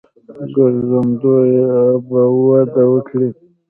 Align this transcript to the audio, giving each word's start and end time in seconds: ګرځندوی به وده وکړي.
ګرځندوی 0.55 1.51
به 2.07 2.21
وده 2.43 2.83
وکړي. 2.91 3.29